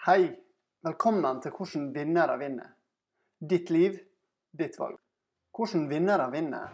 Hei! 0.00 0.30
Velkommen 0.80 1.42
til 1.44 1.52
Hvordan 1.52 1.90
vinnere 1.92 2.38
vinner. 2.40 2.70
Ditt 3.50 3.68
liv, 3.68 3.98
ditt 4.56 4.78
valg. 4.80 4.94
Hvordan 5.52 5.82
vinnere 5.90 6.30
vinner 6.32 6.70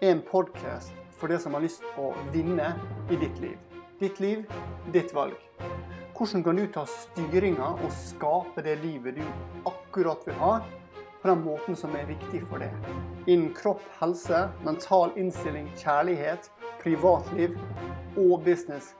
er 0.00 0.14
en 0.14 0.22
podkast 0.24 0.94
for 1.12 1.28
deg 1.28 1.42
som 1.42 1.58
har 1.58 1.60
lyst 1.60 1.84
på 1.92 2.06
å 2.08 2.22
vinne 2.32 2.70
i 3.12 3.18
ditt 3.20 3.36
liv. 3.42 3.58
Ditt 4.00 4.22
liv, 4.24 4.46
ditt 4.94 5.12
valg. 5.12 5.36
Hvordan 6.16 6.46
kan 6.46 6.56
du 6.56 6.64
ta 6.72 6.86
styringa 6.88 7.68
og 7.74 7.92
skape 7.98 8.64
det 8.64 8.78
livet 8.80 9.20
du 9.20 9.68
akkurat 9.68 10.24
vil 10.24 10.40
ha, 10.40 10.54
på 11.20 11.28
den 11.34 11.44
måten 11.44 11.76
som 11.76 11.92
er 12.00 12.08
viktig 12.08 12.46
for 12.48 12.64
deg? 12.64 12.72
Innen 13.26 13.52
kropp, 13.60 13.84
helse, 14.00 14.46
mental 14.64 15.12
innstilling, 15.20 15.68
kjærlighet, 15.84 16.48
privatliv 16.80 17.60
og 18.16 18.38
business, 18.48 18.94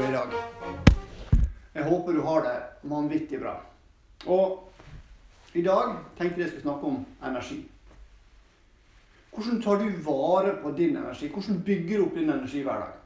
du 0.00 0.06
i 0.08 0.12
dag? 0.12 0.28
Jeg 1.72 1.84
håper 1.84 2.12
du 2.12 2.20
har 2.24 2.44
det 2.44 2.88
vanvittig 2.88 3.40
bra. 3.40 3.52
Og 4.32 4.70
i 5.52 5.62
dag 5.62 5.92
tenkte 6.16 6.40
jeg 6.40 6.48
skulle 6.48 6.64
snakke 6.64 6.88
om 6.88 7.02
energi. 7.26 7.58
Hvordan 9.34 9.60
tar 9.62 9.82
du 9.82 10.00
vare 10.06 10.56
på 10.62 10.72
din 10.76 10.96
energi? 10.96 11.28
Hvordan 11.28 11.60
bygger 11.66 11.98
du 11.98 12.06
opp 12.06 12.16
din 12.16 12.30
energi 12.30 12.64
hver 12.64 12.80
dag? 12.86 12.96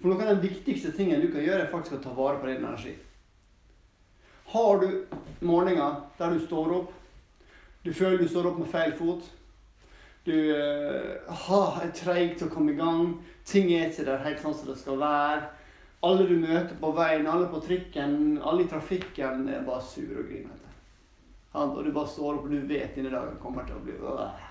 For 0.00 0.10
noe 0.10 0.20
av 0.20 0.34
den 0.34 0.42
viktigste 0.42 0.92
tingen 0.92 1.22
du 1.22 1.30
kan 1.32 1.46
gjøre, 1.46 1.62
er 1.64 1.70
faktisk 1.70 2.00
å 2.00 2.02
ta 2.02 2.16
vare 2.16 2.42
på 2.42 2.50
din 2.50 2.64
energi. 2.64 2.96
Har 4.50 4.82
du 4.82 4.88
morgener 5.46 6.02
der 6.18 6.34
du 6.34 6.42
står 6.42 6.74
opp, 6.80 6.92
du 7.84 7.92
føler 7.94 8.18
du 8.18 8.28
står 8.28 8.50
opp 8.50 8.58
med 8.58 8.70
feil 8.72 8.92
fot, 8.98 9.24
du 10.24 10.34
uh, 10.34 11.82
er 11.84 11.90
treig 11.94 12.38
til 12.38 12.48
å 12.48 12.52
komme 12.52 12.72
i 12.72 12.78
gang, 12.78 13.20
ting 13.46 13.70
er 13.72 13.90
ikke 13.90 14.08
der 14.08 14.24
helt 14.24 14.40
sånn 14.42 14.56
som 14.56 14.70
det 14.70 14.80
skal 14.80 15.00
være, 15.00 15.44
alle 16.04 16.26
du 16.28 16.34
møter 16.36 16.76
på 16.80 16.90
veien, 16.96 17.26
alle 17.26 17.48
på 17.48 17.60
trikken, 17.64 18.38
alle 18.44 18.64
i 18.64 18.68
trafikken 18.68 19.48
er 19.48 19.64
bare 19.64 19.84
sure 19.84 20.20
og 20.20 20.28
grinete. 20.28 20.72
Og 21.54 21.84
du 21.84 21.92
bare 21.94 22.10
står 22.10 22.40
opp 22.40 22.48
og 22.48 22.52
du 22.52 22.66
vet 22.68 22.96
denne 22.96 23.12
dagen 23.14 23.38
kommer 23.42 23.64
til 23.66 23.78
å 23.78 23.84
bli 23.84 23.94
øh. 23.94 24.42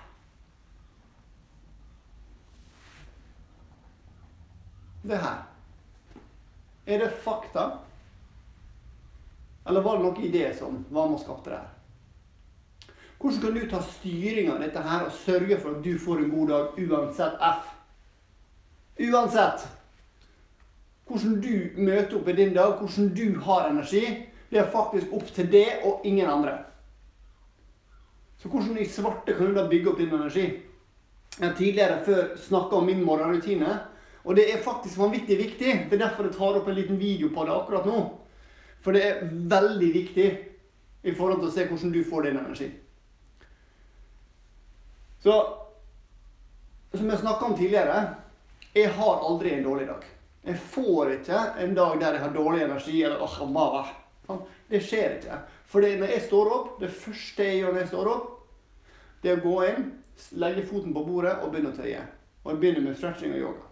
Det 5.04 5.18
her 5.20 5.42
Er 6.86 6.98
det 6.98 7.10
fakta? 7.24 7.66
Eller 9.68 9.84
var 9.84 9.98
det 9.98 10.04
noe 10.04 10.24
idé 10.24 10.48
som 10.56 10.80
var 10.90 11.08
med 11.08 11.18
og 11.18 11.22
skapte 11.22 11.52
det 11.52 11.60
her? 11.60 11.70
Hvordan 13.20 13.40
kan 13.40 13.54
du 13.54 13.70
ta 13.70 13.80
styring 13.80 14.50
av 14.52 14.60
dette 14.60 14.80
her 14.84 15.06
og 15.06 15.12
sørge 15.16 15.60
for 15.60 15.76
at 15.76 15.84
du 15.84 15.94
får 16.00 16.24
en 16.24 16.32
god 16.32 16.50
dag 16.52 16.82
uansett 16.88 17.40
F? 17.40 17.70
Uansett! 19.00 19.64
Hvordan 21.04 21.40
du 21.40 21.80
møter 21.84 22.16
opp 22.16 22.28
i 22.28 22.36
din 22.36 22.54
dag, 22.54 22.78
hvordan 22.78 23.10
du 23.16 23.40
har 23.44 23.68
energi, 23.68 24.04
det 24.50 24.60
er 24.60 24.70
faktisk 24.72 25.12
opp 25.12 25.26
til 25.34 25.50
det 25.52 25.66
og 25.84 26.04
ingen 26.08 26.30
andre. 26.30 26.58
Så 28.38 28.48
hvordan 28.48 28.78
i 28.78 28.86
svarte 28.88 29.34
kan 29.36 29.50
du 29.50 29.56
da 29.56 29.66
bygge 29.68 29.90
opp 29.90 29.98
din 30.00 30.14
energi? 30.14 30.46
Jeg 31.38 31.48
har 31.48 31.56
tidligere 31.58 32.04
før 32.06 32.36
snakka 32.38 32.76
om 32.76 32.86
min 32.86 33.04
morgenrutine, 33.04 33.78
og 34.24 34.36
det 34.36 34.46
er 34.52 34.62
faktisk 34.62 34.98
vanvittig 34.98 35.38
viktig. 35.38 35.72
Det 35.90 35.96
er 35.96 36.06
derfor 36.06 36.28
jeg 36.28 36.36
tar 36.36 36.58
opp 36.60 36.68
en 36.68 36.78
liten 36.78 37.00
video 37.00 37.28
på 37.34 37.44
det 37.44 37.52
akkurat 37.52 37.88
nå. 37.88 38.00
For 38.80 38.96
det 38.96 39.02
er 39.04 39.28
veldig 39.50 39.90
viktig 39.92 40.28
i 41.04 41.12
forhold 41.12 41.42
til 41.42 41.50
å 41.50 41.54
se 41.54 41.66
hvordan 41.68 41.92
du 41.92 42.00
får 42.08 42.28
din 42.28 42.40
energi. 42.40 42.70
Så 45.24 45.36
som 46.94 47.10
jeg 47.10 47.18
snakka 47.18 47.48
om 47.48 47.56
tidligere, 47.58 48.02
jeg 48.74 48.92
har 48.94 49.24
aldri 49.28 49.54
en 49.54 49.64
dårlig 49.64 49.86
dag. 49.88 50.04
Jeg 50.44 50.60
får 50.60 51.12
ikke 51.18 51.40
en 51.64 51.74
dag 51.76 52.00
der 52.00 52.16
jeg 52.16 52.24
har 52.26 52.32
dårlig 52.34 52.64
energi 52.66 53.02
eller 53.02 53.22
åh, 53.24 53.36
sånn. 54.26 54.42
Det 54.68 54.80
skjer 54.84 55.18
ikke. 55.18 55.38
For 55.68 55.84
når 55.84 56.12
jeg 56.12 56.24
står 56.26 56.50
opp, 56.52 56.74
det 56.80 56.90
første 56.92 57.46
jeg 57.48 57.62
gjør 57.62 57.72
når 57.72 57.80
jeg 57.80 57.92
står 57.92 58.10
opp, 58.12 58.30
det 59.24 59.32
er 59.32 59.40
å 59.40 59.44
gå 59.44 59.54
inn, 59.70 59.86
legge 60.36 60.66
foten 60.68 60.92
på 60.94 61.04
bordet 61.06 61.38
og 61.40 61.52
begynne 61.52 61.72
å 61.72 61.78
tøye. 61.78 62.02
Og 62.44 62.52
jeg 62.52 62.60
begynner 62.60 62.84
med 62.84 62.98
stretching 62.98 63.32
og 63.32 63.40
yoga. 63.46 63.64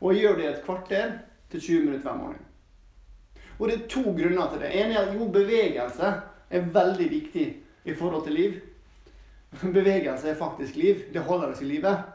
Og 0.00 0.12
jeg 0.12 0.22
gjør 0.22 0.38
det 0.38 0.46
et 0.50 0.64
kvarter 0.64 1.16
til 1.50 1.64
20 1.66 1.86
minutter 1.88 2.06
hver 2.06 2.20
morgen. 2.20 2.44
Og 3.58 3.68
det 3.68 3.76
er 3.76 3.88
to 3.90 4.02
grunner 4.14 4.50
til 4.52 4.62
det. 4.62 4.70
En 4.70 4.94
er 4.94 5.00
at 5.02 5.14
jo, 5.18 5.28
bevegelse 5.34 6.12
er 6.50 6.70
veldig 6.78 7.10
viktig 7.10 7.46
i 7.84 7.94
forhold 7.94 8.26
til 8.26 8.38
liv. 8.38 8.56
Bevegelse 9.78 10.30
er 10.30 10.38
faktisk 10.38 10.78
liv. 10.78 11.06
Det 11.14 11.26
holder 11.26 11.54
oss 11.54 11.62
i 11.62 11.68
livet. 11.68 12.13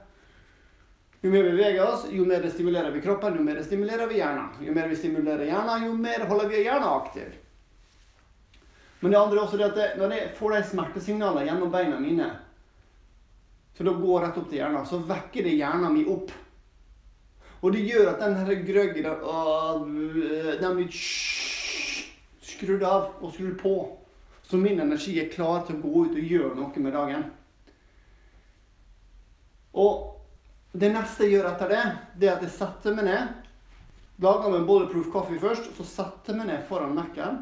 Jo 1.21 1.29
mer 1.31 1.43
vi 1.43 1.51
beveger 1.51 1.83
oss, 1.83 2.05
jo 2.11 2.25
mer 2.25 2.45
stimulerer 2.49 2.91
vi 2.91 3.01
kroppen, 3.03 3.35
jo 3.35 3.43
mer 3.43 3.59
stimulerer 3.63 4.07
vi 4.07 4.21
hjernen. 4.21 4.51
Jo 4.63 4.73
mer 4.73 4.87
vi 4.87 4.95
stimulerer 4.95 5.45
hjernen, 5.49 5.85
jo 5.85 5.93
mer 5.99 6.23
holder 6.29 6.47
vi 6.47 6.61
hjernen 6.63 6.87
aktiv. 6.87 7.33
Men 8.99 9.11
det 9.11 9.19
andre 9.19 9.39
er 9.39 9.43
også 9.43 9.57
det 9.59 9.67
at 9.67 9.97
når 9.99 10.13
jeg 10.15 10.29
får 10.37 10.53
de 10.55 10.61
smertesignaler 10.69 11.47
gjennom 11.47 11.71
beina 11.71 11.99
mine, 11.99 12.29
så 13.75 13.83
da 13.87 13.91
går 13.95 14.23
rett 14.25 14.39
opp 14.39 14.47
til 14.51 14.59
hjernen, 14.59 14.87
så 14.87 14.99
vekker 15.07 15.47
det 15.47 15.57
hjernen 15.59 15.93
min 15.95 16.07
opp. 16.11 16.31
Og 17.59 17.75
det 17.75 17.83
gjør 17.83 18.13
at 18.13 18.21
den 18.23 18.63
grøggen 18.67 19.07
den 20.59 20.77
blir 20.77 20.99
skrudd 22.47 22.83
av 22.87 23.09
og 23.19 23.33
skrudd 23.33 23.57
på. 23.59 23.73
Så 24.43 24.57
min 24.57 24.79
energi 24.79 25.17
er 25.19 25.31
klar 25.31 25.65
til 25.67 25.75
å 25.77 25.83
gå 25.83 26.05
ut 26.07 26.15
og 26.15 26.31
gjøre 26.31 26.55
noe 26.57 26.83
med 26.83 26.95
dagen. 26.95 27.25
Og 29.79 30.18
det 30.71 30.91
neste 30.93 31.25
jeg 31.25 31.37
gjør 31.37 31.47
etter 31.49 31.71
det, 31.73 31.83
det 32.21 32.29
er 32.29 32.35
at 32.35 32.43
jeg 32.45 32.53
setter 32.53 32.97
meg 32.97 33.07
ned. 33.09 33.29
Lager 34.21 34.51
meg 34.51 34.61
en 34.61 34.67
bulletproof 34.67 35.07
coffee 35.13 35.41
først, 35.41 35.71
så 35.77 35.85
setter 35.87 36.35
jeg 36.35 36.41
meg 36.41 36.51
ned 36.51 36.65
foran 36.69 36.95
Mac-en. 36.97 37.39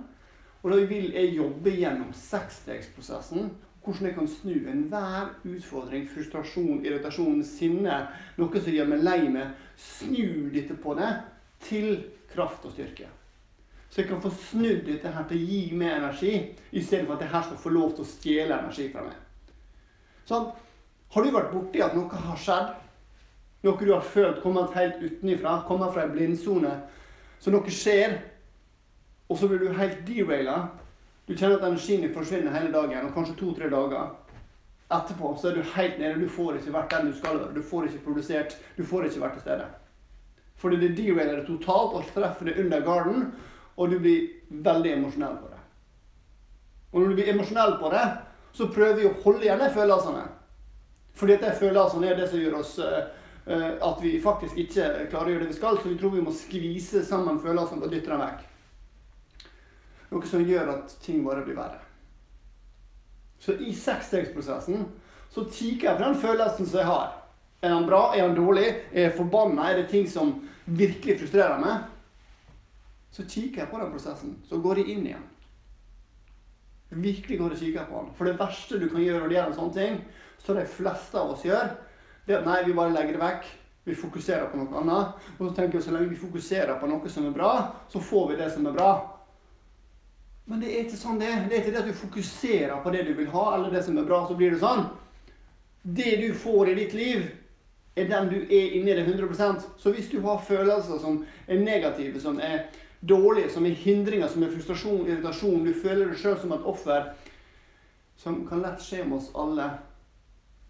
Og 0.64 0.72
da 0.72 0.78
vil 0.90 1.12
jeg 1.16 1.36
jobbe 1.36 1.74
gjennom 1.76 2.14
seksstegsprosessen. 2.16 3.50
Hvordan 3.84 4.10
jeg 4.10 4.16
kan 4.18 4.28
snu 4.28 4.56
enhver 4.68 5.30
utfordring, 5.48 6.08
frustrasjon, 6.12 6.82
irritasjon, 6.84 7.40
sinne, 7.48 8.02
noe 8.36 8.64
som 8.64 8.76
gjør 8.76 8.90
meg 8.92 9.06
lei 9.06 9.22
meg, 9.32 9.54
snu 9.80 10.50
dette 10.52 10.76
på 10.84 10.96
det 10.98 11.12
til 11.64 11.94
kraft 12.34 12.68
og 12.68 12.76
styrke. 12.76 13.08
Så 13.88 14.02
jeg 14.02 14.10
kan 14.10 14.20
få 14.22 14.32
snudd 14.50 14.84
dette 14.88 15.12
her 15.12 15.24
til 15.30 15.40
å 15.40 15.48
gi 15.48 15.62
meg 15.80 16.02
energi, 16.02 16.34
istedenfor 16.76 17.16
at 17.16 17.24
det 17.24 17.32
her 17.32 17.46
skal 17.48 17.62
få 17.64 17.72
lov 17.72 17.96
til 17.96 18.04
å 18.04 18.10
stjele 18.10 18.58
energi 18.60 18.90
fra 18.92 19.06
meg. 19.08 19.16
Sånn, 20.28 20.50
har 21.16 21.24
du 21.24 21.32
vært 21.32 21.54
borti 21.54 21.82
at 21.84 21.96
noe 21.96 22.26
har 22.28 22.44
skjedd? 22.44 22.76
Noe 23.66 23.86
du 23.86 23.94
har 23.94 24.06
følt 24.06 24.42
kommet 24.44 24.76
helt 24.78 25.02
utenifra, 25.02 25.64
kommet 25.68 25.94
fra 25.94 26.06
en 26.06 26.14
blindsone. 26.14 26.74
Så 27.40 27.54
noe 27.54 27.74
skjer, 27.74 28.20
og 29.28 29.38
så 29.38 29.50
blir 29.50 29.64
du 29.64 29.74
helt 29.78 30.04
deraila. 30.08 30.60
Du 31.28 31.34
kjenner 31.34 31.58
at 31.58 31.66
energien 31.68 32.06
din 32.06 32.14
forsvinner 32.14 32.54
hele 32.54 32.72
dagen, 32.72 33.10
og 33.10 33.16
kanskje 33.16 33.36
to-tre 33.40 33.70
dager. 33.74 34.14
Etterpå 34.88 35.34
så 35.36 35.50
er 35.50 35.58
du 35.58 35.74
helt 35.74 35.98
nede. 36.00 36.22
Du 36.22 36.30
får 36.32 36.62
ikke 36.62 36.74
vært 36.78 36.94
den 36.94 37.10
du 37.10 37.18
skal 37.18 37.42
være. 37.42 37.56
Du 37.58 37.66
får 37.66 37.90
ikke 37.90 38.06
produsert. 38.06 38.56
Du 38.78 38.86
får 38.88 39.10
ikke 39.10 39.26
vært 39.26 39.36
til 39.40 39.46
stede. 39.50 39.68
Fordi 40.58 40.80
det 40.82 40.94
derailer 40.98 41.42
det 41.42 41.50
totalt 41.50 41.98
og 41.98 42.08
treffer 42.14 42.48
det 42.48 42.56
under 42.64 42.86
garden, 42.86 43.28
og 43.78 43.92
du 43.92 44.00
blir 44.00 44.30
veldig 44.50 44.94
emosjonell 44.94 45.36
på 45.42 45.52
det. 45.52 45.60
Og 46.94 47.02
når 47.02 47.10
du 47.10 47.20
blir 47.20 47.34
emosjonell 47.34 47.76
på 47.82 47.92
det, 47.94 48.06
så 48.54 48.70
prøver 48.74 48.96
vi 49.02 49.10
å 49.10 49.16
holde 49.26 49.46
igjen 49.46 49.60
de 49.62 49.68
følelsene. 49.76 50.24
Fordi 51.18 51.36
at 51.36 51.44
de 51.44 51.54
følelsene 51.60 52.08
er 52.10 52.18
det 52.18 52.30
som 52.32 52.42
gjør 52.42 52.62
oss 52.62 52.78
Eh, 52.80 53.04
at 53.48 54.00
vi 54.04 54.18
faktisk 54.20 54.58
ikke 54.60 55.08
klarer 55.12 55.30
å 55.30 55.34
gjøre 55.34 55.46
det 55.46 55.54
vi 55.54 55.58
skal, 55.58 55.78
så 55.80 55.88
vi 55.88 55.98
tror 56.00 56.16
vi 56.18 56.24
må 56.26 56.34
skvise 56.36 57.04
sammen 57.08 57.40
følelsene 57.40 57.86
og 57.88 57.94
dytte 57.94 58.12
dem 58.12 58.24
vekk. 58.26 58.42
Noe 60.12 60.28
som 60.28 60.44
gjør 60.44 60.72
at 60.74 60.96
ting 61.04 61.24
bare 61.24 61.44
blir 61.46 61.56
verre. 61.56 61.80
Så 63.40 63.56
i 63.62 63.74
seksstegsprosessen 63.76 64.86
så 65.32 65.46
kikker 65.46 65.90
jeg 65.90 65.98
på 66.00 66.04
den 66.04 66.20
følelsen 66.20 66.68
som 66.68 66.82
jeg 66.82 66.90
har. 66.90 67.16
Er 67.62 67.74
den 67.74 67.88
bra? 67.90 68.02
Er 68.16 68.28
den 68.28 68.38
dårlig? 68.38 68.68
Er 68.92 69.10
jeg 69.10 69.18
forbanna? 69.18 69.70
Er 69.70 69.82
det 69.82 69.90
ting 69.92 70.08
som 70.10 70.36
virkelig 70.66 71.20
frustrerer 71.22 71.60
meg? 71.62 71.88
Så 73.14 73.26
kikker 73.26 73.64
jeg 73.64 73.72
på 73.72 73.82
den 73.82 73.92
prosessen. 73.94 74.38
Så 74.48 74.60
går 74.62 74.82
jeg 74.82 74.94
inn 74.94 75.08
igjen. 75.10 75.26
Virkelig 76.90 77.38
går 77.40 77.54
jeg 77.54 77.58
og 77.58 77.64
kikker 77.66 77.90
på 77.90 78.00
den. 78.00 78.14
For 78.16 78.30
det 78.30 78.38
verste 78.40 78.80
du 78.80 78.88
kan 78.92 79.04
gjøre 79.04 79.24
når 79.24 79.32
det 79.32 79.38
gjelder 79.40 79.58
sånne 79.58 79.78
ting, 79.78 80.00
som 80.44 80.58
de 80.60 80.66
fleste 80.70 81.20
av 81.20 81.34
oss 81.34 81.46
gjør, 81.46 81.74
det 82.28 82.38
at 82.38 82.48
nei, 82.48 82.62
vi 82.68 82.76
bare 82.76 82.94
legger 82.94 83.16
det 83.16 83.24
vekk. 83.24 83.46
Vi 83.88 83.96
fokuserer 83.96 84.50
på 84.52 84.60
noe 84.60 84.82
annet. 84.82 85.28
Og 85.38 85.46
så 85.46 85.54
tenker 85.56 85.80
vi 85.80 85.84
så 85.86 85.94
lenge 85.96 86.12
vi 86.12 86.20
fokuserer 86.20 86.76
på 86.80 86.90
noe 86.92 87.12
som 87.12 87.28
er 87.30 87.36
bra, 87.36 87.54
så 87.88 88.02
får 88.04 88.34
vi 88.34 88.40
det 88.42 88.50
som 88.52 88.68
er 88.68 88.76
bra. 88.76 88.92
Men 90.48 90.60
det 90.64 90.72
er 90.72 90.86
ikke 90.86 91.00
sånn 91.00 91.20
det 91.20 91.28
er. 91.32 91.46
Det 91.48 91.56
er 91.56 91.64
ikke 91.64 91.74
det 91.76 91.84
at 91.86 91.90
du 91.90 92.02
fokuserer 92.02 92.84
på 92.84 92.92
det 92.92 93.06
du 93.08 93.14
vil 93.16 93.32
ha, 93.32 93.46
eller 93.56 93.72
det 93.72 93.84
som 93.88 93.98
er 94.00 94.08
bra, 94.08 94.22
så 94.28 94.36
blir 94.36 94.52
det 94.52 94.62
sånn. 94.64 94.86
Det 95.84 96.18
du 96.20 96.30
får 96.36 96.72
i 96.72 96.78
ditt 96.82 96.96
liv, 96.96 97.26
er 97.98 98.12
den 98.12 98.30
du 98.30 98.38
er 98.44 98.76
inni 98.78 98.94
det 98.94 99.08
100% 99.08 99.64
Så 99.82 99.92
hvis 99.92 100.10
du 100.12 100.20
har 100.22 100.44
følelser 100.46 101.00
som 101.02 101.24
er 101.48 101.64
negative, 101.64 102.20
som 102.22 102.40
er 102.44 102.68
dårlige, 103.02 103.50
som 103.50 103.66
er 103.66 103.76
hindringer, 103.76 104.28
som 104.28 104.44
er 104.44 104.52
frustrasjon, 104.52 105.08
irritasjon, 105.08 105.66
du 105.66 105.74
føler 105.74 106.12
deg 106.12 106.20
sjøl 106.20 106.38
som 106.42 106.54
et 106.54 106.68
offer, 106.68 107.12
som 108.18 108.44
kan 108.50 108.62
lett 108.62 108.84
skje 108.84 109.04
med 109.06 109.20
oss 109.20 109.32
alle 109.36 109.72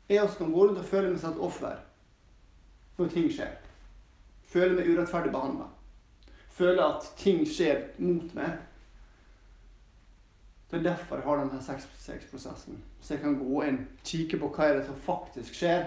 jeg 0.10 0.22
også 0.22 0.38
kan 0.38 0.52
gå 0.52 0.68
rundt 0.68 0.80
og 0.80 0.86
føle 0.86 1.10
meg 1.10 1.20
som 1.20 1.34
et 1.34 1.40
offer. 1.40 1.76
når 2.98 3.08
ting 3.08 3.28
skjer. 3.32 3.52
Føler 4.50 4.76
meg 4.76 4.88
urettferdig 4.90 5.32
behandla. 5.32 5.68
Føler 6.50 6.84
at 6.84 7.04
ting 7.18 7.44
skjer 7.46 7.84
mot 8.00 8.34
meg. 8.36 8.56
Det 10.72 10.80
er 10.80 10.84
derfor 10.84 11.16
jeg 11.16 11.26
har 11.26 11.38
denne 11.38 11.60
6-6-prosessen. 11.62 12.80
Så 13.02 13.14
jeg 13.14 13.22
kan 13.22 13.38
gå 13.40 13.62
inn, 13.64 13.78
kikke 14.04 14.40
på 14.42 14.50
hva 14.56 14.66
er 14.66 14.80
det 14.80 14.88
som 14.88 14.98
faktisk 15.06 15.56
skjer. 15.56 15.86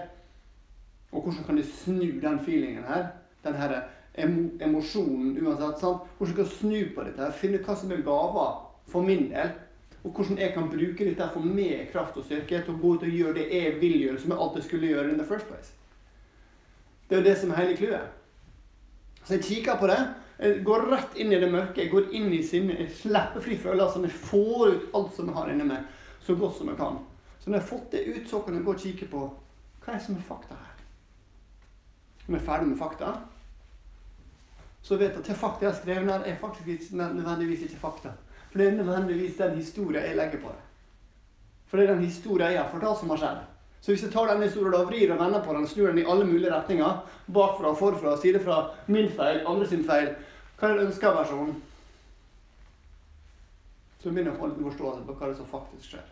Og 1.11 1.21
hvordan 1.21 1.43
kan 1.43 1.57
jeg 1.57 1.65
snu 1.65 2.07
den 2.21 2.39
feelingen 2.45 2.87
her? 2.87 3.09
Den 3.43 3.59
her 3.59 3.75
emo 4.17 4.47
emosjonen 4.61 5.35
uansett. 5.37 5.79
sant? 5.79 6.07
Hvordan 6.17 6.35
kan 6.35 6.45
jeg 6.45 6.53
snu 6.53 6.95
på 6.95 7.03
dette? 7.03 7.21
her, 7.21 7.31
Finne 7.31 7.59
hva 7.59 7.75
som 7.75 7.91
er 7.91 8.01
gaver 8.05 8.55
for 8.87 9.01
min 9.05 9.29
del. 9.29 9.51
Og 10.03 10.11
hvordan 10.11 10.37
jeg 10.37 10.53
kan 10.53 10.69
bruke 10.69 11.05
dette 11.05 11.29
for 11.33 11.39
mer 11.45 11.85
kraft 11.91 12.17
og 12.17 12.25
styrke 12.25 12.63
til 12.63 12.73
å 12.73 12.79
gå 12.81 12.95
ut 12.95 13.05
og 13.05 13.19
gjøre 13.19 13.35
det 13.37 13.45
jeg 13.53 13.75
vil 13.81 13.99
gjøre, 14.01 14.21
som 14.21 14.33
jeg 14.33 14.41
alltid 14.45 14.65
skulle 14.65 14.87
gjøre 14.87 15.11
in 15.11 15.19
the 15.19 15.27
first 15.27 15.45
place. 15.45 15.73
Det 17.09 17.17
er 17.17 17.21
jo 17.21 17.27
det 17.27 17.37
som 17.37 17.51
er 17.51 17.61
hele 17.61 17.77
clouet. 17.77 18.17
Så 19.23 19.33
jeg 19.33 19.43
kikker 19.43 19.77
på 19.77 19.87
det. 19.91 19.99
Jeg 20.41 20.63
går 20.65 20.87
rett 20.89 21.17
inn 21.21 21.33
i 21.33 21.39
det 21.39 21.51
mørke. 21.51 21.83
Jeg 21.83 21.91
går 21.91 22.09
inn 22.17 22.31
i 22.33 22.41
sinnet. 22.43 22.79
Jeg 22.79 22.95
slipper 23.03 23.43
fri 23.45 23.57
følelsene. 23.61 24.09
Jeg 24.09 24.29
får 24.31 24.63
ut 24.71 24.87
alt 24.97 25.13
som 25.15 25.29
jeg 25.29 25.37
har 25.37 25.51
inni 25.53 25.67
meg, 25.69 25.85
så 26.25 26.35
godt 26.35 26.57
som 26.57 26.71
jeg 26.71 26.79
kan. 26.79 26.97
Så 27.39 27.49
når 27.49 27.57
jeg 27.57 27.61
har 27.61 27.69
fått 27.69 27.91
det 27.91 28.01
ut, 28.07 28.29
så 28.29 28.41
kan 28.41 28.57
jeg 28.57 28.65
gå 28.65 28.73
og 28.73 28.81
kikke 28.81 29.09
på 29.11 29.21
hva 29.81 29.93
er 29.93 29.99
det 29.99 30.05
som 30.05 30.17
er 30.17 30.25
fakta 30.25 30.57
her. 30.57 30.81
Når 32.25 32.35
jeg 32.35 32.41
er 32.41 32.47
ferdig 32.47 32.67
med 32.71 32.77
fakta, 32.77 33.13
så 34.81 34.97
vet 34.97 35.11
jeg 35.11 35.21
at 35.21 35.29
det 35.29 35.37
fakta 35.37 35.65
jeg 35.65 35.71
har 35.71 35.79
skrevet 35.79 36.11
her, 36.11 36.25
er 36.25 36.41
faktisk 36.41 36.67
ikke 36.67 36.97
nødvendigvis 36.97 37.65
ikke 37.67 37.81
fakta. 37.81 38.13
For 38.51 38.59
det 38.59 38.67
er 38.67 38.77
nødvendigvis 38.77 39.37
den 39.37 39.55
historien 39.55 40.03
jeg 40.03 40.15
legger 40.15 40.41
på 40.41 40.51
det. 40.51 40.63
For 41.67 41.77
det 41.77 41.89
er 41.89 41.93
den 41.93 42.03
historien 42.03 42.51
jeg 42.51 42.61
har 42.61 42.71
fortalt 42.71 42.99
som 42.99 43.09
har 43.09 43.17
skjedd. 43.17 43.43
Så 43.81 43.91
hvis 43.91 44.03
jeg 44.03 44.11
tar 44.11 44.27
denne 44.27 44.45
historien 44.45 44.73
og 44.75 44.87
vrir 44.87 45.13
og 45.13 45.19
vender 45.19 45.43
på 45.43 45.53
den, 45.53 45.67
snur 45.67 45.87
den 45.87 45.97
i 45.97 46.05
alle 46.07 46.25
mulige 46.25 46.53
retninger, 46.53 47.07
bakfra, 47.33 47.73
forfra, 47.73 48.17
sidefra, 48.21 48.57
min 48.87 49.09
feil, 49.09 49.47
andre 49.47 49.67
sin 49.67 49.85
feil, 49.85 50.11
hva 50.59 50.67
er 50.67 50.75
den 50.75 50.87
ønska 50.87 51.13
versjonen? 51.15 51.55
Så 54.01 54.09
begynner 54.09 54.31
jeg 54.31 54.35
å 54.35 54.41
få 54.41 54.51
litt 54.51 54.61
forståelse 54.67 55.07
på 55.07 55.15
hva 55.15 55.29
det 55.29 55.33
er 55.33 55.39
som 55.39 55.49
faktisk 55.49 55.93
skjer. 55.93 56.11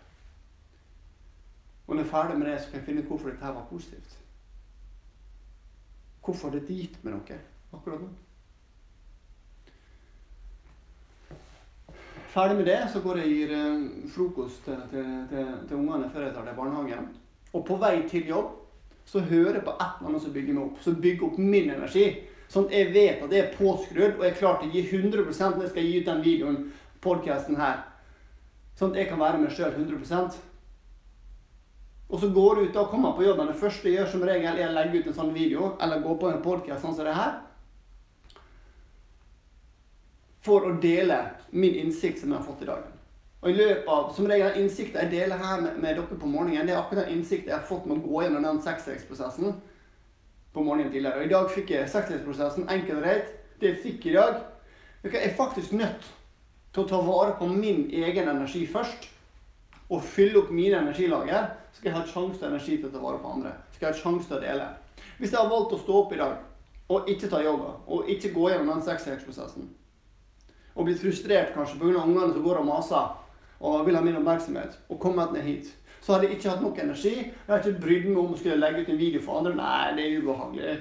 Og 1.88 1.96
når 1.96 2.04
jeg 2.04 2.08
er 2.08 2.14
ferdig 2.16 2.40
med 2.40 2.48
det, 2.48 2.58
så 2.62 2.72
kan 2.72 2.80
jeg 2.80 2.86
finne 2.86 3.04
ut 3.04 3.12
hvorfor 3.12 3.30
dette 3.30 3.54
var 3.60 3.70
positivt. 3.70 4.18
Hvorfor 6.26 6.54
det 6.54 6.64
er 6.64 6.74
gitt 6.74 7.00
med 7.04 7.18
noe 7.18 7.40
akkurat 7.74 8.02
nå. 8.02 8.10
Ferdig 12.30 12.58
med 12.58 12.66
det, 12.66 12.80
så 12.94 13.00
går 13.02 13.18
jeg 13.18 13.26
og 13.26 13.32
gir 13.34 13.52
eh, 13.58 13.86
frokost 14.14 14.66
til, 14.66 14.82
til, 14.92 15.06
til, 15.32 15.46
til 15.68 15.78
ungene 15.80 16.10
før 16.14 16.28
jeg 16.28 16.34
tar 16.36 16.46
det 16.46 16.52
i 16.54 16.60
barnehagen. 16.60 17.08
Og 17.58 17.64
på 17.66 17.78
vei 17.82 18.04
til 18.10 18.30
jobb 18.30 18.52
så 19.10 19.24
hører 19.26 19.58
jeg 19.58 19.64
på 19.66 19.74
et 19.74 19.96
eller 19.98 20.12
annet 20.12 20.22
som 20.22 20.36
bygger 20.36 20.54
meg 20.54 20.68
opp. 20.68 20.84
Som 20.86 21.00
bygger 21.02 21.26
opp 21.26 21.40
min 21.42 21.72
energi. 21.74 22.04
Sånn 22.50 22.68
at 22.70 22.76
jeg 22.78 22.92
vet 22.94 23.24
at 23.26 23.34
jeg 23.34 23.46
er 23.48 23.58
påskrudd 23.58 24.20
og 24.20 24.22
jeg 24.26 24.36
er 24.36 24.38
klar 24.38 24.60
til 24.60 24.70
å 24.70 24.76
gi 24.76 24.86
100 24.86 25.26
når 25.26 25.66
jeg 25.66 25.74
skal 25.74 25.90
gi 25.90 25.98
ut 25.98 26.12
den 26.12 26.24
videoen, 26.28 26.62
podkasten 27.02 27.58
her. 27.58 27.82
Sånn 28.78 28.94
at 28.94 29.02
jeg 29.02 29.10
kan 29.10 29.22
være 29.22 29.42
meg 29.42 29.54
sjøl 29.56 29.74
100% 29.74 30.38
Og 32.10 32.22
så 32.22 32.30
går 32.34 32.62
jeg 32.62 32.70
ut 32.70 32.78
og 32.82 32.94
kommer 32.94 33.18
på 33.18 33.26
jobben. 33.26 33.50
Det 33.50 33.58
første 33.58 33.90
jeg 33.90 33.98
gjør 33.98 34.14
som 34.14 34.30
regel, 34.30 34.54
er 34.54 34.70
å 34.70 34.78
legge 34.78 35.02
ut 35.02 35.10
en 35.10 35.18
sånn 35.24 35.34
video 35.34 35.76
eller 35.82 36.06
gå 36.06 36.14
på 36.22 36.30
en 36.30 36.44
podkast 36.46 36.86
sånn 36.86 36.94
som 36.94 37.10
det 37.10 37.18
her 37.18 37.38
for 40.50 40.66
å 40.66 40.78
dele 40.82 41.20
min 41.52 41.78
innsikt 41.84 42.24
som 42.24 42.34
jeg 42.34 42.42
har 42.42 42.48
fått 42.48 42.64
i 42.66 42.70
dag. 42.70 42.88
Og 43.40 43.52
i 43.52 43.56
løpet 43.56 43.88
av, 43.88 44.10
som 44.16 44.28
regel 44.28 44.50
den 44.52 44.66
innsikten 44.66 45.00
jeg 45.00 45.12
deler 45.14 45.40
her 45.40 45.62
med, 45.64 45.78
med, 45.80 45.96
dere 45.96 46.20
på 46.20 46.28
morgenen, 46.28 46.68
det 46.68 46.74
er 46.76 46.82
akkurat 46.82 47.06
den 47.08 47.20
innsikten 47.20 47.54
jeg 47.54 47.56
har 47.56 47.68
fått 47.70 47.86
med 47.88 48.02
å 48.02 48.08
gå 48.08 48.24
gjennom 48.26 48.44
den 48.44 48.60
seksstegsprosessen 48.66 49.54
på 50.54 50.64
morgenen 50.66 50.92
tidligere. 50.92 51.22
Og 51.22 51.30
i 51.30 51.32
dag 51.32 51.48
fikk 51.54 51.72
jeg 51.76 51.92
seksstegsprosessen 51.94 52.68
enkelt 52.68 52.98
og 52.98 53.06
greit. 53.06 53.32
Det 53.60 53.74
jeg 53.74 53.84
fikk 53.84 54.10
i 54.10 54.16
dag 54.16 54.42
Jeg 55.04 55.16
er 55.16 55.36
faktisk 55.36 55.72
nødt 55.80 56.04
til 56.76 56.84
å 56.84 56.88
ta 56.90 56.98
vare 57.00 57.38
på 57.40 57.48
min 57.48 57.86
egen 57.88 58.28
energi 58.28 58.66
først. 58.68 59.08
Og 59.90 60.04
fylle 60.04 60.42
opp 60.42 60.52
mine 60.52 60.82
energilager. 60.84 61.54
Så 61.72 61.80
skal 61.80 61.94
jeg 61.94 61.98
ha 61.98 62.06
sjanse 62.10 62.42
til 62.42 62.50
energi 62.50 62.76
til 62.76 62.90
å 62.90 62.92
ta 62.92 63.04
vare 63.06 63.22
på 63.24 63.32
andre. 63.38 63.54
Skal 63.72 63.88
jeg 63.88 63.96
ha 63.96 64.02
sjanse 64.02 64.28
til 64.28 64.38
å 64.38 64.44
dele. 64.44 64.68
Hvis 65.22 65.32
jeg 65.32 65.40
har 65.40 65.52
valgt 65.54 65.78
å 65.78 65.80
stå 65.80 66.02
opp 66.02 66.12
i 66.14 66.20
dag 66.20 66.36
og 66.90 67.08
ikke 67.08 67.30
ta 67.30 67.40
yoga, 67.46 67.76
og 67.88 68.08
ikke 68.10 68.34
gå 68.34 68.50
gjennom 68.50 68.74
den 68.74 68.84
seksstegsprosessen 68.88 69.70
og 70.80 70.88
blitt 70.88 71.02
frustrert 71.02 71.52
kanskje 71.52 71.80
pga. 71.80 72.06
ungene 72.06 72.32
som 72.34 72.44
går 72.44 72.62
og 72.62 72.66
maser 72.66 73.10
og 73.60 73.86
vil 73.86 73.98
ha 73.98 74.02
min 74.02 74.16
oppmerksomhet, 74.16 74.78
og 74.88 75.00
kommet 75.00 75.34
ned 75.36 75.44
hit, 75.44 75.74
så 76.00 76.14
hadde 76.14 76.30
jeg 76.30 76.38
ikke 76.38 76.50
hatt 76.50 76.62
nok 76.64 76.78
energi. 76.80 77.16
Jeg 77.18 77.48
hadde 77.48 77.70
ikke 77.70 77.82
brydd 77.82 78.06
meg 78.08 78.20
om 78.22 78.34
å 78.34 78.38
skulle 78.40 78.60
legge 78.62 78.86
ut 78.86 78.92
en 78.94 79.02
video 79.02 79.22
for 79.22 79.40
andre. 79.42 79.52
Nei, 79.58 79.96
det 79.98 80.06
er 80.06 80.22
ubehagelig. 80.22 80.76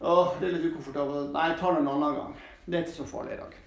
Åh, 0.00 0.30
det 0.40 0.46
er 0.48 0.54
litt 0.54 0.70
ukomfortabelt. 0.70 1.34
Nei, 1.34 1.48
jeg 1.50 1.58
tar 1.60 1.76
det 1.76 1.82
en 1.82 1.90
annen 1.92 2.16
gang. 2.16 2.38
Det 2.64 2.78
er 2.78 2.86
ikke 2.86 2.96
så 2.96 3.08
farlig 3.10 3.34
i 3.34 3.42
dag. 3.42 3.58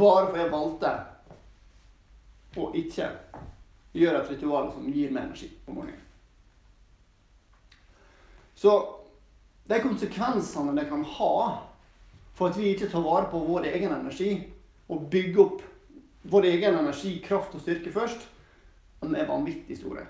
Bare 0.00 0.30
for 0.30 0.40
jeg 0.40 0.54
valgte 0.54 0.94
å 2.56 2.70
ikke 2.80 3.10
gjøre 4.00 4.22
et 4.22 4.32
ritual 4.32 4.72
som 4.72 4.88
gir 4.88 5.12
meg 5.12 5.26
energi 5.26 5.50
på 5.66 5.76
morgenen. 5.76 6.00
Så 8.56 8.72
de 9.68 9.82
konsekvensene 9.84 10.72
det 10.80 10.88
kan 10.88 11.04
ha 11.18 11.34
for 12.42 12.50
at 12.50 12.58
vi 12.58 12.72
ikke 12.74 12.88
tar 12.90 13.04
vare 13.04 13.28
på 13.30 13.38
vår 13.46 13.68
egen 13.70 13.92
energi 13.94 14.32
og 14.90 15.04
bygger 15.10 15.44
opp 15.44 15.60
vår 16.32 16.48
egen 16.48 16.74
energi, 16.74 17.20
kraft 17.22 17.54
og 17.54 17.62
styrke 17.62 17.92
først, 17.94 18.24
den 19.02 19.14
er 19.14 19.28
vanvittig 19.30 19.76
store. 19.78 20.02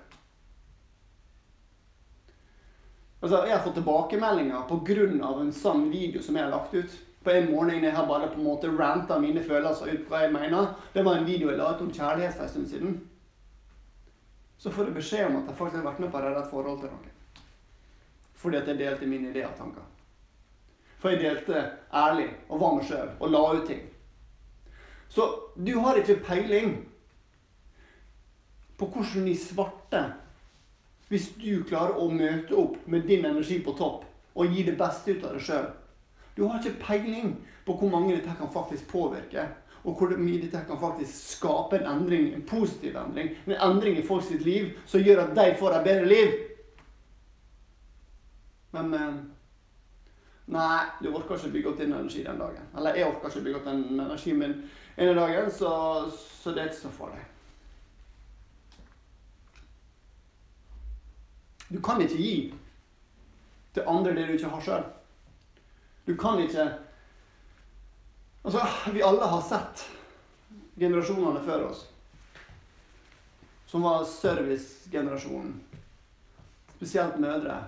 Altså, 3.23 3.45
jeg 3.47 3.55
har 3.55 3.63
fått 3.65 3.77
tilbakemeldinger 3.79 4.65
pga. 4.69 5.41
en 5.41 5.53
sann 5.53 5.91
video 5.91 6.23
som 6.23 6.37
jeg 6.37 6.45
har 6.45 6.51
lagt 6.51 6.75
ut. 6.75 6.99
På 7.23 7.31
en 7.31 7.53
morgen 7.53 7.85
jeg 7.85 7.93
har 7.93 8.07
bare 8.07 8.29
på 8.29 8.41
en 8.41 8.45
måte 8.45 8.67
ranta 8.67 9.19
mine 9.19 9.43
følelser 9.45 9.93
ut 9.93 10.09
hva 10.09 10.25
jeg 10.25 10.33
mener. 10.33 10.75
Det 10.95 11.05
var 11.05 11.17
en 11.17 11.27
video 11.27 11.51
jeg 11.51 11.59
la 11.59 11.75
ut 11.75 11.83
om 11.83 11.93
kjærlighet 11.93 12.35
for 12.35 12.43
en 12.43 12.49
stund 12.49 12.67
siden. 12.67 13.01
Så 14.59 14.71
får 14.71 14.85
jeg 14.85 14.95
beskjed 14.95 15.27
om 15.27 15.37
at 15.37 15.49
jeg 15.49 15.57
faktisk 15.57 15.83
har 15.83 15.91
vært 15.93 16.01
med 16.01 16.11
på 16.11 16.19
å 16.19 16.25
redde 16.25 16.41
et 16.41 16.51
forhold 16.51 16.81
til 16.81 16.91
noen. 16.91 17.45
Fordi 18.35 18.57
at 18.57 18.69
jeg 18.69 18.79
delte 18.79 19.07
mine 19.07 19.31
ideer 19.31 19.53
og 19.53 19.57
tanker. 19.57 19.92
For 21.03 21.11
jeg 21.11 21.25
delte 21.25 21.65
ærlig 21.91 22.29
og 22.49 22.61
var 22.63 22.77
meg 22.77 22.87
sjøl 22.87 23.09
og 23.19 23.33
la 23.35 23.43
ut 23.57 23.65
ting. 23.67 23.83
Så 25.11 25.27
du 25.59 25.75
har 25.83 25.99
ikke 25.99 26.23
peiling 26.25 26.77
på 28.79 28.87
hvordan 28.87 29.27
de 29.27 29.35
svarte 29.37 30.03
Hvis 31.11 31.27
du 31.37 31.65
klarer 31.69 31.99
å 32.01 32.07
møte 32.09 32.57
opp 32.57 32.79
med 32.89 33.05
din 33.05 33.27
energi 33.29 33.59
på 33.61 33.75
topp 33.77 34.07
og 34.33 34.55
gi 34.55 34.63
det 34.65 34.79
beste 34.81 35.13
ut 35.13 35.27
av 35.29 35.35
deg 35.35 35.43
sjøl. 35.45 35.67
Du 36.33 36.47
har 36.47 36.57
ikke 36.57 36.87
peiling 36.87 37.35
på 37.67 37.75
hvor 37.77 37.91
mange 37.93 38.15
dette 38.15 38.33
kan 38.39 38.49
faktisk 38.55 38.87
påvirke. 38.89 39.45
Og 39.85 39.99
hvor 39.99 40.15
mye 40.17 40.41
dette 40.41 40.63
kan 40.65 40.81
faktisk 40.81 41.35
skape 41.35 41.83
en 41.83 41.91
endring, 41.91 42.31
en 42.33 42.47
positiv 42.49 42.97
endring. 42.97 43.35
En 43.45 43.59
endring 43.59 43.99
i 43.99 44.07
folks 44.07 44.31
liv 44.41 44.71
som 44.87 45.05
gjør 45.05 45.27
at 45.27 45.37
de 45.37 45.47
får 45.59 45.77
et 45.77 45.85
bedre 45.91 46.09
liv. 46.09 46.33
Men 48.73 48.95
eh, 48.95 49.15
Nei, 50.47 50.85
du 51.01 51.13
orker 51.15 51.39
ikke 51.39 51.53
bygge 51.53 51.71
opp 51.71 51.79
din 51.79 51.93
energi 51.93 52.25
den 52.25 52.41
dagen. 52.41 52.71
Eller 52.77 52.99
jeg 52.99 53.07
orker 53.07 53.29
ikke 53.29 53.45
bygge 53.45 53.61
opp 53.61 53.69
den 53.69 53.85
energien 54.01 54.39
min 54.39 54.57
ene 54.97 55.15
dagen, 55.15 55.51
så, 55.51 55.71
så 56.43 56.51
det 56.51 56.65
er 56.65 56.73
ikke 56.73 56.81
så 56.81 56.91
farlig. 56.97 57.23
Du 61.73 61.79
kan 61.81 62.01
ikke 62.03 62.19
gi 62.19 62.35
til 63.75 63.87
andre 63.89 64.15
det 64.17 64.27
du 64.29 64.33
ikke 64.37 64.51
har 64.53 64.65
sjøl. 64.65 64.89
Du 66.07 66.17
kan 66.17 66.41
ikke 66.43 66.73
Altså, 68.45 68.59
vi 68.93 69.03
alle 69.03 69.23
har 69.23 69.43
sett 69.47 69.85
generasjonene 70.75 71.41
før 71.47 71.69
oss. 71.69 71.85
Som 73.71 73.85
var 73.87 74.03
servicegenerasjonen. 74.05 75.53
Spesielt 76.75 77.21
mødre 77.23 77.61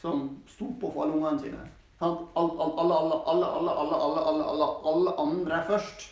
som 0.00 0.24
sto 0.50 0.72
på 0.80 0.90
for 0.90 1.04
alle 1.04 1.14
ungene 1.14 1.38
sine. 1.38 1.60
Alle, 2.00 2.26
alle, 2.32 2.52
alle, 2.62 2.94
alle, 2.94 3.14
alle, 3.14 3.46
alle, 3.46 3.70
alle, 3.70 4.44
alle, 4.44 4.68
alle, 4.84 5.16
andre 5.18 5.62
først. 5.68 6.06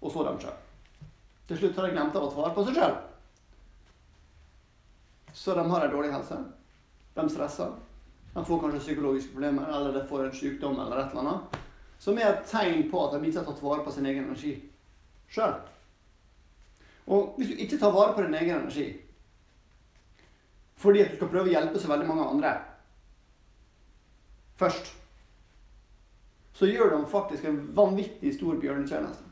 Og 0.00 0.12
så 0.12 0.24
dem 0.24 0.38
sjøl. 0.40 0.60
Til 1.48 1.60
slutt 1.60 1.76
har 1.76 1.88
de 1.88 1.96
glemt 1.96 2.16
å 2.16 2.22
ta 2.24 2.38
vare 2.38 2.54
på 2.56 2.64
seg 2.64 2.78
sjøl. 2.78 2.94
Så 5.34 5.56
de 5.58 5.66
har 5.68 5.84
en 5.84 5.92
dårlig 5.92 6.14
helse. 6.14 6.38
De 7.14 7.26
stresser. 7.28 7.76
De 8.34 8.44
får 8.44 8.62
kanskje 8.62 8.82
psykologiske 8.86 9.34
problemer, 9.34 9.68
eller 9.68 9.92
de 9.92 10.06
får 10.08 10.24
en 10.24 10.36
sykdom 10.40 10.80
eller 10.80 11.02
et 11.02 11.12
eller 11.12 11.28
annet. 11.28 11.60
Som 12.00 12.18
er 12.18 12.30
et 12.30 12.48
tegn 12.48 12.88
på 12.90 13.04
at 13.04 13.14
de 13.14 13.28
ikke 13.28 13.42
har 13.42 13.48
tatt 13.50 13.62
vare 13.62 13.84
på 13.84 13.92
sin 13.92 14.08
egen 14.08 14.26
energi 14.26 14.56
sjøl. 15.30 15.54
Og 17.04 17.36
hvis 17.36 17.52
du 17.52 17.60
ikke 17.60 17.78
tar 17.78 17.92
vare 17.92 18.16
på 18.16 18.24
din 18.24 18.38
egen 18.40 18.62
energi 18.62 18.92
fordi 20.80 21.00
at 21.04 21.12
du 21.12 21.16
skal 21.16 21.30
prøve 21.30 21.48
å 21.48 21.52
hjelpe 21.52 21.80
så 21.80 21.88
veldig 21.88 22.06
mange 22.08 22.24
andre 22.28 22.50
først, 24.56 24.92
så 26.54 26.66
gjør 26.66 26.96
de 26.96 27.06
faktisk 27.10 27.44
en 27.44 27.60
vanvittig 27.76 28.34
stor 28.34 28.58
bjørnetjeneste. 28.62 29.24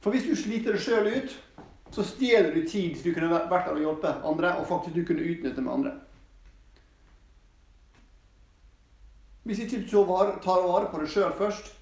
For 0.00 0.14
hvis 0.14 0.28
du 0.28 0.36
sliter 0.38 0.72
deg 0.72 0.82
sjøl 0.82 1.10
ut, 1.12 1.34
så 1.92 2.04
stjeler 2.04 2.54
du 2.54 2.62
tid 2.68 3.00
du 3.02 3.12
kunne 3.12 3.30
vært 3.32 3.50
der 3.50 3.74
og 3.74 3.80
hjulpet 3.82 4.24
andre, 4.24 4.54
og 4.60 4.68
faktisk 4.68 4.96
du 4.96 5.04
kunne 5.08 5.26
utnytte 5.26 5.64
med 5.64 5.72
andre. 5.72 5.94
Hvis 9.48 9.64
ikke 9.64 9.80
du 9.80 9.88
tar 10.44 10.66
vare 10.68 10.90
på 10.90 11.00
deg 11.00 11.08
sjøl 11.08 11.32
først, 11.36 11.72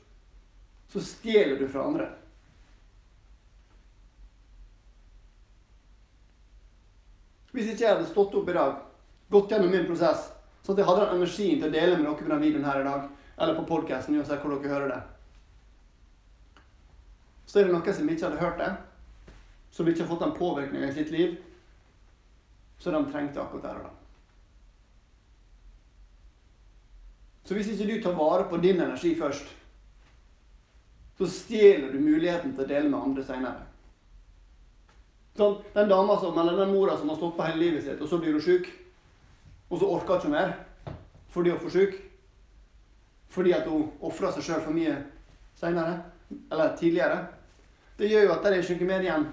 så 0.89 1.03
stjeler 1.03 1.59
du 1.59 1.67
fra 1.69 1.87
andre. 1.87 2.07
Hvis 7.51 7.73
ikke 7.73 7.85
jeg 7.85 7.95
hadde 7.95 8.09
stått 8.11 8.35
opp 8.39 8.49
i 8.53 8.55
dag, 8.55 8.79
gått 9.33 9.51
gjennom 9.51 9.73
min 9.73 9.87
prosess 9.89 10.29
sånn 10.67 10.75
at 10.75 10.83
jeg 10.83 10.89
hadde 10.89 11.05
den 11.05 11.21
energien 11.21 11.61
til 11.61 11.69
å 11.69 11.75
dele 11.75 11.97
med 11.97 12.09
dere 12.09 12.19
på 12.19 12.27
denne 12.27 12.43
videoen 12.43 12.67
her 12.67 12.81
i 12.81 12.87
dag, 12.89 13.05
eller 13.37 13.59
på 13.61 13.69
podkasten, 13.69 14.17
uansett 14.19 14.43
hvor 14.43 14.57
dere 14.57 14.73
hører 14.73 14.95
det, 14.95 15.03
så 17.47 17.61
er 17.61 17.69
det 17.69 17.77
noen 17.77 17.95
som 17.95 18.09
ikke 18.11 18.27
hadde 18.27 18.41
hørt 18.43 18.59
det, 18.59 18.73
som 19.77 19.87
ikke 19.87 20.03
har 20.03 20.11
fått 20.11 20.25
den 20.25 20.35
påvirkninga 20.41 20.89
i 20.89 20.97
sitt 20.97 21.13
liv, 21.15 21.37
så 22.83 22.91
de 22.91 23.05
trengte 23.13 23.41
akkurat 23.41 23.69
der 23.69 23.79
og 23.79 23.87
da. 23.87 23.93
Så 27.47 27.55
hvis 27.55 27.71
ikke 27.71 27.87
du 27.87 28.03
tar 28.03 28.17
vare 28.19 28.49
på 28.51 28.59
din 28.59 28.81
energi 28.83 29.15
først, 29.15 29.47
så 31.17 31.29
stjeler 31.31 31.93
du 31.95 32.03
muligheten 32.03 32.57
til 32.57 32.65
å 32.65 32.69
dele 32.69 32.91
med 32.91 32.99
andre 32.99 33.25
seinere. 33.25 33.63
Sånn, 35.37 35.61
den 35.77 35.89
dama 35.89 36.17
som, 36.21 36.37
eller 36.41 36.59
den 36.59 36.75
mora 36.75 36.97
som 36.99 37.13
har 37.13 37.21
stått 37.21 37.37
på 37.37 37.47
hele 37.47 37.63
livet 37.63 37.85
sitt, 37.85 38.03
og 38.03 38.11
så 38.11 38.19
blir 38.21 38.35
hun 38.35 38.43
sjuk. 38.43 38.69
Og 39.71 39.79
så 39.79 39.87
orker 39.87 40.15
hun 40.15 40.21
ikke 40.21 40.29
mer 40.29 40.53
fordi 41.29 41.51
hun 41.51 41.59
er 41.59 41.63
for 41.63 41.71
sjuk. 41.71 41.95
Fordi 43.29 43.53
at 43.53 43.67
hun 43.69 43.91
ofra 44.01 44.31
seg 44.33 44.47
sjøl 44.47 44.63
for 44.65 44.73
mye 44.73 44.95
seinere. 45.59 45.99
Eller 46.51 46.77
tidligere. 46.77 47.27
Det 47.99 48.09
gjør 48.09 48.23
jo 48.25 48.33
at 48.33 48.47
det 48.47 48.53
er 48.57 48.71
ikke 48.75 48.89
mer 48.89 49.05
igjen 49.05 49.27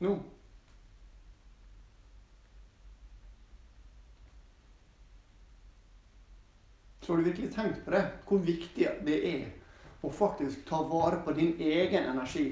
nå. 0.00 0.14
Så 7.02 7.12
har 7.12 7.20
du 7.20 7.28
virkelig 7.28 7.50
tenkt 7.54 7.84
på 7.84 7.90
det? 7.90 8.04
Hvor 8.28 8.40
viktig 8.46 8.88
det 9.04 9.18
er 9.34 9.44
å 10.04 10.10
faktisk 10.12 10.64
ta 10.68 10.80
vare 10.86 11.20
på 11.24 11.34
din 11.36 11.56
egen 11.58 12.08
energi 12.12 12.46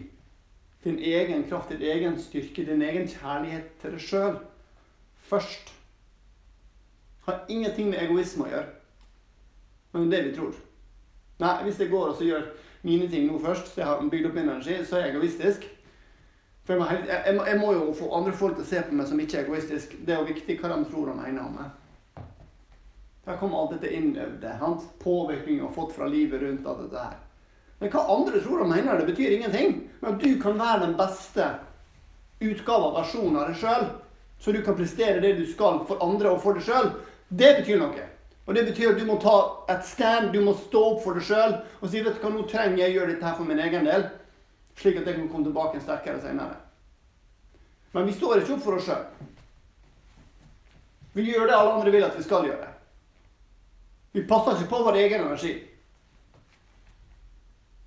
din 0.87 0.99
egen 0.99 1.49
kraft, 1.49 1.69
din 1.69 1.83
egen 1.83 2.19
styrke, 2.19 2.65
din 2.65 2.83
egen 2.83 3.09
kjærlighet 3.09 3.73
til 3.81 3.97
deg 3.97 4.03
sjøl 4.03 4.37
først. 5.31 5.73
Har 7.27 7.45
ingenting 7.49 7.91
med 7.91 8.03
egoisme 8.03 8.47
å 8.47 8.51
gjøre. 8.53 8.69
Men 9.93 10.11
det 10.11 10.19
er 10.19 10.23
det 10.23 10.31
vi 10.31 10.37
tror. 10.37 10.59
Nei, 11.43 11.55
hvis 11.67 11.81
jeg 11.81 11.91
går 11.91 12.13
og 12.13 12.23
gjør 12.23 12.45
mine 12.87 13.09
ting 13.11 13.27
nå 13.29 13.39
først, 13.43 13.73
så 13.73 13.81
jeg 13.81 13.89
har 13.89 14.05
bygd 14.11 14.29
opp 14.29 14.37
min 14.37 14.49
energi, 14.49 14.77
så 14.85 14.99
er 14.99 15.07
jeg 15.07 15.17
egoistisk. 15.17 15.67
For 16.67 16.75
jeg 16.75 16.83
må, 16.83 16.87
jeg, 17.07 17.35
jeg 17.51 17.59
må, 17.61 17.73
jo 17.73 17.91
få 17.95 18.09
andre 18.17 18.33
folk 18.35 18.57
til 18.57 18.65
å 18.65 18.69
se 18.69 18.81
på 18.87 18.97
meg 18.99 19.11
som 19.11 19.21
ikke 19.23 19.41
er 19.41 19.45
egoistisk. 19.47 19.99
Det 20.07 20.15
er 20.15 20.23
jo 20.23 20.31
viktig 20.31 20.57
hva 20.61 20.73
de 20.73 20.79
tror 20.91 21.13
og 21.13 21.21
mener 21.21 21.45
om 21.45 21.59
meg. 21.61 22.25
Der 23.27 23.39
kommer 23.39 23.61
alt 23.61 23.77
dette 23.77 23.93
innøvde. 23.95 24.55
Påvirkning 25.03 25.61
jeg 25.61 25.67
har 25.67 25.75
fått 25.75 25.95
fra 25.95 26.09
livet 26.11 26.43
rundt 26.43 26.67
alt 26.67 26.85
dette 26.85 27.05
her. 27.09 27.23
Men 27.81 27.93
hva 27.93 28.03
andre 28.15 28.41
tror 28.41 28.65
og 28.65 28.71
mener, 28.71 28.99
det 28.99 29.11
betyr 29.11 29.37
ingenting. 29.37 29.79
Men 30.01 30.15
at 30.15 30.23
du 30.23 30.41
kan 30.43 30.59
være 30.59 30.85
den 30.87 30.97
beste 30.99 31.49
utgava 32.41 32.91
av 32.91 32.99
versjonen 33.01 33.39
av 33.41 33.51
deg 33.51 33.61
sjøl, 33.61 33.89
så 34.39 34.53
du 34.53 34.61
kan 34.63 34.77
prestere 34.77 35.21
det 35.21 35.33
du 35.39 35.47
skal 35.49 35.81
for 35.89 36.03
andre 36.05 36.31
og 36.35 36.43
for 36.43 36.59
deg 36.59 36.67
sjøl, 36.67 36.93
det 37.29 37.55
betyr 37.61 37.81
noe. 37.81 38.05
Og 38.47 38.55
det 38.55 38.67
betyr 38.69 38.93
at 38.93 39.01
du 39.01 39.07
må 39.09 39.17
ta 39.23 39.37
et 39.73 39.83
stand, 39.87 40.31
du 40.33 40.41
må 40.45 40.55
stå 40.55 40.83
opp 40.93 41.03
for 41.03 41.19
deg 41.19 41.27
sjøl 41.27 41.57
og 41.81 41.89
si 41.91 42.03
vet 42.05 42.19
du 42.19 42.23
hva, 42.23 42.31
nå 42.35 42.45
trenger 42.51 42.85
jeg 42.85 42.93
å 42.93 42.99
gjøre 43.01 43.13
dette 43.15 43.27
her 43.27 43.39
for 43.39 43.49
min 43.49 43.63
egen 43.65 43.89
del, 43.89 44.07
slik 44.79 45.01
at 45.01 45.09
jeg 45.09 45.19
kan 45.19 45.31
komme 45.33 45.49
tilbake 45.49 45.83
sterkere 45.83 46.23
senere. 46.23 46.61
Men 47.97 48.07
vi 48.07 48.15
står 48.15 48.43
ikke 48.43 48.59
opp 48.59 48.65
for 48.67 48.79
oss 48.79 48.87
sjøl. 48.87 49.07
Vi 51.17 51.25
gjør 51.31 51.49
det 51.49 51.57
alle 51.57 51.79
andre 51.79 51.95
vil 51.95 52.05
at 52.05 52.19
vi 52.19 52.27
skal 52.27 52.45
gjøre. 52.45 52.69
Vi 54.13 54.25
passer 54.29 54.59
ikke 54.59 54.71
på 54.75 54.83
vår 54.85 54.99
egen 55.01 55.23
energi. 55.25 55.55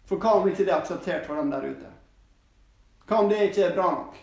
For 0.09 0.17
hva 0.17 0.39
om 0.39 0.47
ikke 0.49 0.65
det 0.65 0.73
er 0.73 0.79
akseptert 0.79 1.27
for 1.27 1.37
dem 1.37 1.51
der 1.53 1.67
ute? 1.69 1.91
Hva 3.05 3.21
om 3.21 3.29
det 3.29 3.43
ikke 3.47 3.67
er 3.67 3.75
bra 3.77 3.91
nok? 3.93 4.17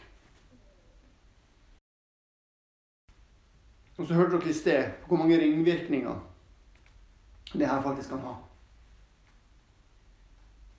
Og 3.97 4.07
så 4.07 4.15
hørte 4.15 4.37
dere 4.37 4.51
i 4.51 4.53
sted 4.53 4.91
hvor 5.07 5.17
mange 5.17 5.39
ringvirkninger 5.41 6.33
det 7.53 7.69
her 7.69 7.83
faktisk 7.83 8.09
kan 8.09 8.19
ha. 8.19 8.35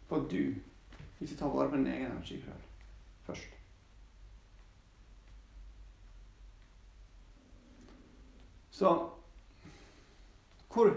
På 0.08 0.16
at 0.16 0.32
du 0.32 0.54
ikke 1.22 1.36
tar 1.36 1.48
vare 1.48 1.70
på 1.70 1.78
din 1.78 1.88
egen 1.88 2.12
energi 2.12 2.44
først. 3.26 3.48
Så 8.72 9.10
hvor 10.74 10.94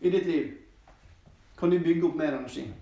i 0.00 0.10
ditt 0.10 0.26
liv 0.26 0.52
kan 1.58 1.70
du 1.70 1.78
bygge 1.78 2.06
opp 2.06 2.14
mer 2.14 2.36
energi? 2.38 2.74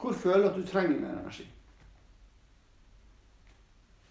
Hvor 0.00 0.12
føler 0.12 0.42
du 0.42 0.48
at 0.48 0.56
du 0.56 0.66
trenger 0.66 1.00
mer 1.00 1.16
energi? 1.20 1.48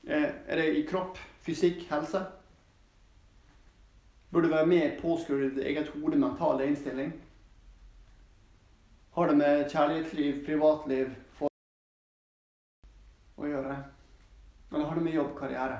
Er 0.03 0.55
det 0.55 0.77
i 0.77 0.85
kropp, 0.89 1.17
fysikk, 1.41 1.85
helse? 1.91 2.25
Bør 4.31 4.41
du 4.41 4.49
være 4.49 4.67
mer 4.69 4.91
påskrudd 5.01 5.57
eget 5.57 5.87
hode, 5.87 6.17
mentale 6.17 6.67
innstilling? 6.67 7.13
Har 9.15 9.27
det 9.27 9.37
med 9.37 9.69
kjærlighetsliv, 9.69 10.43
privatliv 10.45 11.15
for 11.33 11.49
å 13.41 13.49
gjøre? 13.49 13.77
Eller 14.69 14.85
har 14.85 14.99
det 14.99 15.05
med 15.07 15.17
jobb, 15.17 15.31
karriere? 15.39 15.79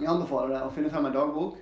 Jeg 0.00 0.08
anbefaler 0.08 0.52
deg 0.52 0.66
å 0.66 0.74
finne 0.74 0.92
frem 0.92 1.08
en 1.08 1.16
dagbok. 1.16 1.56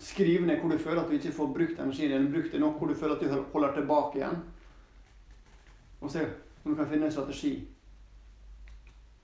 Skriv 0.00 0.48
ned 0.48 0.58
hvor 0.60 0.72
du 0.72 0.80
føler 0.80 1.02
at 1.02 1.12
du 1.12 1.18
ikke 1.18 1.36
får 1.36 1.52
brukt 1.52 1.78
energien 1.84 2.12
din, 2.12 2.32
brukt 2.32 2.52
det 2.52 2.60
nok, 2.64 2.80
hvor 2.80 2.88
du 2.88 2.96
føler 2.96 3.14
at 3.14 3.22
du 3.22 3.44
holder 3.52 3.76
tilbake 3.76 4.18
igjen. 4.18 4.40
Og 6.00 6.10
se 6.12 6.24
om 6.64 6.72
du 6.72 6.76
kan 6.80 6.88
finne 6.88 7.06
en 7.08 7.12
strategi 7.12 7.54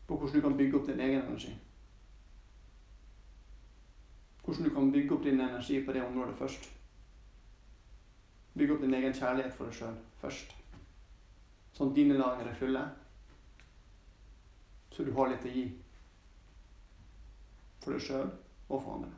på 0.06 0.16
hvordan 0.16 0.36
du 0.36 0.44
kan 0.44 0.56
bygge 0.60 0.78
opp 0.78 0.86
din 0.92 1.00
egen 1.00 1.24
energi. 1.24 1.56
Hvordan 4.50 4.64
du 4.64 4.74
kan 4.74 4.92
bygge 4.92 5.14
opp 5.14 5.22
din 5.24 5.40
energi 5.40 5.84
på 5.86 5.92
det 5.92 6.02
området 6.02 6.34
først. 6.34 6.64
Bygge 8.58 8.74
opp 8.74 8.80
din 8.82 8.94
egen 8.94 9.12
kjærlighet 9.14 9.54
for 9.54 9.70
deg 9.70 9.76
sjøl 9.78 9.92
først. 10.18 10.56
Sånn 11.76 11.92
at 11.92 11.94
dine 11.94 12.16
lager 12.18 12.48
er 12.50 12.56
fulle. 12.58 12.82
Så 14.90 15.06
du 15.06 15.12
har 15.14 15.30
litt 15.30 15.46
å 15.46 15.54
gi. 15.54 15.62
For 17.84 17.94
deg 17.94 18.02
sjøl 18.08 18.26
og 18.26 18.82
for 18.82 18.96
andre. 18.96 19.14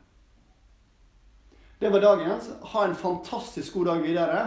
Det 1.81 1.89
var 1.97 2.05
dagens. 2.05 2.53
Ha 2.75 2.85
en 2.85 2.95
fantastisk 2.95 3.73
god 3.73 3.89
dag 3.89 4.05
videre. 4.05 4.45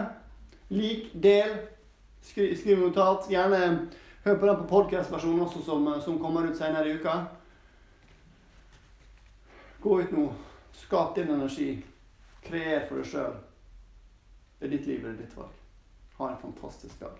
Lik, 0.71 1.11
del, 1.13 1.59
Skriv, 2.23 2.55
skriv 2.55 2.79
notat. 2.79 3.27
Gjerne 3.29 3.89
hør 4.23 4.39
på 4.39 4.47
den 4.47 4.63
på 4.63 4.71
podkast-versjonen 4.71 5.43
også, 5.45 5.67
som, 5.67 5.93
som, 6.01 6.19
kommer 6.19 6.47
ut 6.47 6.57
senere 6.57 6.87
i 6.87 6.95
uka. 6.95 7.19
Gå 9.83 10.01
ut 10.01 10.15
nå. 10.15 10.29
Skap 10.77 11.15
din 11.15 11.29
energi. 11.29 11.85
Kreer 12.45 12.85
for 12.87 13.01
deg 13.01 13.09
sjøl. 13.11 13.39
Det 14.59 14.69
er 14.69 14.75
ditt 14.77 14.85
liv, 14.89 15.01
det 15.03 15.15
er 15.15 15.21
ditt 15.23 15.37
valg. 15.37 15.63
Ha 16.19 16.29
en 16.31 16.41
fantastisk 16.41 17.01
dag. 17.01 17.17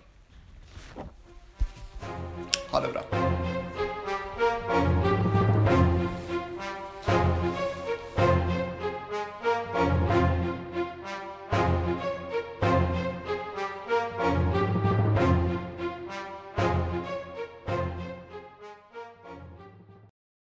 Ha 2.72 2.80
det 2.86 2.92
bra. 2.94 3.67